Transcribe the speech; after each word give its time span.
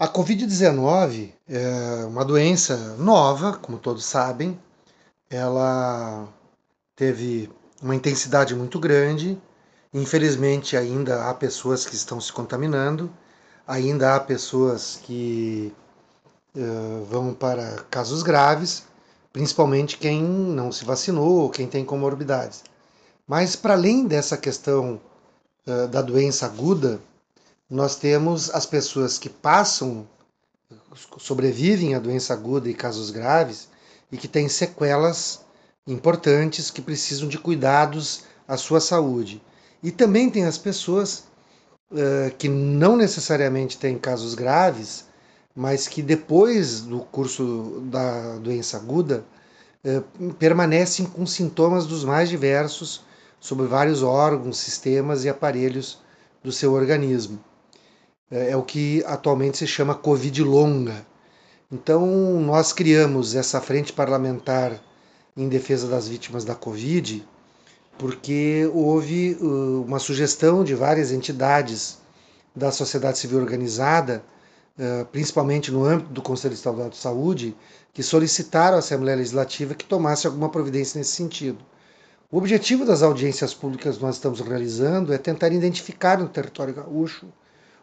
A 0.00 0.06
Covid-19 0.06 1.32
é 1.48 2.04
uma 2.06 2.24
doença 2.24 2.94
nova, 2.98 3.54
como 3.54 3.78
todos 3.78 4.04
sabem. 4.04 4.56
Ela 5.28 6.28
teve 6.94 7.50
uma 7.82 7.96
intensidade 7.96 8.54
muito 8.54 8.78
grande. 8.78 9.36
Infelizmente, 9.92 10.76
ainda 10.76 11.28
há 11.28 11.34
pessoas 11.34 11.84
que 11.84 11.96
estão 11.96 12.20
se 12.20 12.32
contaminando, 12.32 13.10
ainda 13.66 14.14
há 14.14 14.20
pessoas 14.20 15.00
que 15.02 15.74
uh, 16.54 17.04
vão 17.06 17.34
para 17.34 17.82
casos 17.90 18.22
graves, 18.22 18.84
principalmente 19.32 19.98
quem 19.98 20.22
não 20.22 20.70
se 20.70 20.84
vacinou, 20.84 21.50
quem 21.50 21.66
tem 21.66 21.84
comorbidades. 21.84 22.62
Mas, 23.26 23.56
para 23.56 23.74
além 23.74 24.06
dessa 24.06 24.36
questão 24.36 25.00
uh, 25.66 25.88
da 25.88 26.00
doença 26.02 26.46
aguda, 26.46 27.00
nós 27.70 27.96
temos 27.96 28.50
as 28.50 28.64
pessoas 28.64 29.18
que 29.18 29.28
passam, 29.28 30.08
sobrevivem 31.18 31.94
à 31.94 31.98
doença 31.98 32.32
aguda 32.32 32.68
e 32.68 32.74
casos 32.74 33.10
graves 33.10 33.68
e 34.10 34.16
que 34.16 34.26
têm 34.26 34.48
sequelas 34.48 35.44
importantes 35.86 36.70
que 36.70 36.80
precisam 36.80 37.28
de 37.28 37.38
cuidados 37.38 38.22
à 38.46 38.56
sua 38.56 38.80
saúde. 38.80 39.42
E 39.82 39.90
também 39.90 40.30
tem 40.30 40.44
as 40.44 40.56
pessoas 40.56 41.24
uh, 41.90 42.34
que 42.38 42.48
não 42.48 42.96
necessariamente 42.96 43.76
têm 43.76 43.98
casos 43.98 44.34
graves, 44.34 45.04
mas 45.54 45.86
que 45.86 46.00
depois 46.00 46.80
do 46.80 47.00
curso 47.00 47.82
da 47.84 48.36
doença 48.38 48.78
aguda 48.78 49.24
uh, 49.84 50.32
permanecem 50.34 51.04
com 51.04 51.26
sintomas 51.26 51.86
dos 51.86 52.02
mais 52.02 52.30
diversos 52.30 53.02
sobre 53.38 53.66
vários 53.66 54.02
órgãos, 54.02 54.58
sistemas 54.58 55.24
e 55.24 55.28
aparelhos 55.28 55.98
do 56.42 56.50
seu 56.50 56.72
organismo. 56.72 57.38
É, 58.30 58.50
é 58.50 58.56
o 58.56 58.62
que 58.62 59.02
atualmente 59.06 59.58
se 59.58 59.66
chama 59.66 59.94
Covid 59.94 60.42
longa. 60.42 61.06
Então, 61.70 62.06
nós 62.40 62.72
criamos 62.72 63.34
essa 63.34 63.60
frente 63.60 63.92
parlamentar 63.92 64.80
em 65.36 65.48
defesa 65.48 65.86
das 65.86 66.08
vítimas 66.08 66.44
da 66.44 66.54
Covid, 66.54 67.26
porque 67.98 68.70
houve 68.72 69.36
uh, 69.40 69.84
uma 69.86 69.98
sugestão 69.98 70.64
de 70.64 70.74
várias 70.74 71.12
entidades 71.12 71.98
da 72.54 72.72
sociedade 72.72 73.18
civil 73.18 73.38
organizada, 73.38 74.24
uh, 74.78 75.04
principalmente 75.06 75.70
no 75.70 75.84
âmbito 75.84 76.10
do 76.10 76.22
Conselho 76.22 76.54
Estadual 76.54 76.88
de 76.88 76.96
Saúde, 76.96 77.56
que 77.92 78.02
solicitaram 78.02 78.76
à 78.76 78.78
Assembleia 78.78 79.16
Legislativa 79.16 79.74
que 79.74 79.84
tomasse 79.84 80.26
alguma 80.26 80.48
providência 80.48 80.98
nesse 80.98 81.12
sentido. 81.12 81.58
O 82.30 82.38
objetivo 82.38 82.84
das 82.84 83.02
audiências 83.02 83.54
públicas 83.54 83.96
que 83.96 84.02
nós 84.02 84.16
estamos 84.16 84.40
realizando 84.40 85.12
é 85.12 85.18
tentar 85.18 85.52
identificar 85.52 86.18
no 86.18 86.28
território 86.28 86.74
gaúcho 86.74 87.26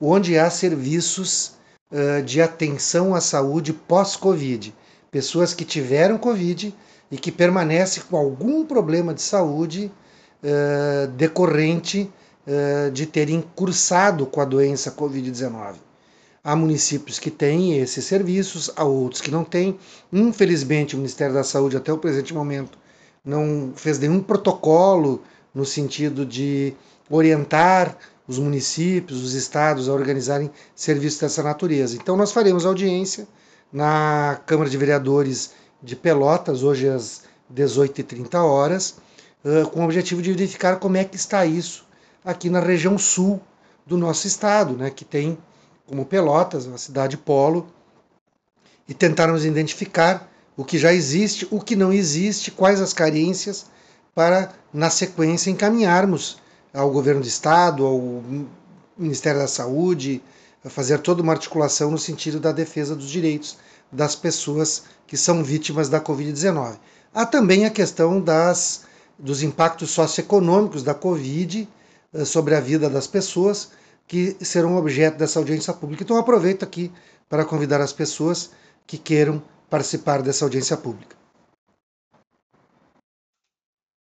onde 0.00 0.38
há 0.38 0.48
serviços 0.50 1.52
uh, 1.90 2.22
de 2.22 2.40
atenção 2.40 3.14
à 3.14 3.20
saúde 3.20 3.72
pós-Covid. 3.72 4.74
Pessoas 5.10 5.54
que 5.54 5.64
tiveram 5.64 6.18
Covid 6.18 6.74
e 7.10 7.16
que 7.16 7.32
permanecem 7.32 8.02
com 8.08 8.16
algum 8.16 8.64
problema 8.64 9.14
de 9.14 9.22
saúde 9.22 9.90
uh, 10.42 11.08
decorrente 11.08 12.10
uh, 12.46 12.90
de 12.90 13.06
terem 13.06 13.42
cursado 13.54 14.26
com 14.26 14.40
a 14.40 14.44
doença 14.44 14.92
Covid-19. 14.92 15.74
Há 16.44 16.54
municípios 16.54 17.18
que 17.18 17.30
têm 17.30 17.78
esses 17.78 18.04
serviços, 18.04 18.70
há 18.76 18.84
outros 18.84 19.20
que 19.20 19.30
não 19.30 19.44
têm. 19.44 19.78
Infelizmente, 20.12 20.94
o 20.94 20.98
Ministério 20.98 21.34
da 21.34 21.44
Saúde, 21.44 21.76
até 21.76 21.92
o 21.92 21.98
presente 21.98 22.32
momento, 22.32 22.78
não 23.24 23.72
fez 23.74 23.98
nenhum 23.98 24.22
protocolo 24.22 25.22
no 25.54 25.64
sentido 25.64 26.24
de 26.24 26.72
orientar 27.10 27.98
os 28.28 28.38
municípios, 28.38 29.24
os 29.24 29.32
estados 29.32 29.88
a 29.88 29.92
organizarem 29.92 30.50
serviços 30.76 31.18
dessa 31.18 31.42
natureza. 31.42 31.96
Então 31.96 32.16
nós 32.16 32.30
faremos 32.30 32.66
audiência 32.66 33.26
na 33.72 34.38
Câmara 34.46 34.68
de 34.68 34.76
Vereadores 34.76 35.52
de 35.82 35.96
Pelotas, 35.96 36.62
hoje 36.62 36.88
às 36.88 37.22
18h30 37.52 38.34
horas, 38.34 38.96
com 39.72 39.80
o 39.80 39.84
objetivo 39.84 40.20
de 40.20 40.32
verificar 40.32 40.78
como 40.78 40.98
é 40.98 41.04
que 41.04 41.16
está 41.16 41.46
isso 41.46 41.86
aqui 42.24 42.50
na 42.50 42.60
região 42.60 42.98
sul 42.98 43.40
do 43.86 43.96
nosso 43.96 44.26
estado, 44.26 44.76
né, 44.76 44.90
que 44.90 45.04
tem 45.04 45.38
como 45.86 46.04
Pelotas, 46.04 46.66
uma 46.66 46.76
cidade 46.76 47.16
polo, 47.16 47.66
e 48.86 48.92
tentarmos 48.92 49.44
identificar 49.46 50.30
o 50.54 50.64
que 50.64 50.76
já 50.76 50.92
existe, 50.92 51.48
o 51.50 51.60
que 51.60 51.74
não 51.74 51.92
existe, 51.92 52.50
quais 52.50 52.80
as 52.80 52.92
carências, 52.92 53.66
para, 54.14 54.52
na 54.72 54.90
sequência, 54.90 55.50
encaminharmos 55.50 56.38
ao 56.72 56.90
governo 56.90 57.22
do 57.22 57.26
estado, 57.26 57.84
ao 57.84 58.22
Ministério 58.96 59.40
da 59.40 59.48
Saúde, 59.48 60.22
fazer 60.64 60.98
toda 60.98 61.22
uma 61.22 61.32
articulação 61.32 61.90
no 61.90 61.98
sentido 61.98 62.40
da 62.40 62.52
defesa 62.52 62.94
dos 62.94 63.08
direitos 63.08 63.56
das 63.90 64.14
pessoas 64.14 64.82
que 65.06 65.16
são 65.16 65.42
vítimas 65.42 65.88
da 65.88 66.00
Covid-19. 66.00 66.76
Há 67.14 67.24
também 67.24 67.64
a 67.64 67.70
questão 67.70 68.20
das, 68.20 68.82
dos 69.18 69.42
impactos 69.42 69.90
socioeconômicos 69.90 70.82
da 70.82 70.94
Covid 70.94 71.68
eh, 72.12 72.24
sobre 72.24 72.54
a 72.54 72.60
vida 72.60 72.90
das 72.90 73.06
pessoas 73.06 73.70
que 74.06 74.36
serão 74.40 74.76
objeto 74.76 75.18
dessa 75.18 75.38
audiência 75.38 75.72
pública. 75.72 76.02
Então 76.02 76.16
aproveito 76.16 76.62
aqui 76.62 76.92
para 77.28 77.44
convidar 77.44 77.80
as 77.80 77.92
pessoas 77.92 78.50
que 78.86 78.98
queiram 78.98 79.42
participar 79.70 80.22
dessa 80.22 80.44
audiência 80.44 80.76
pública. 80.76 81.17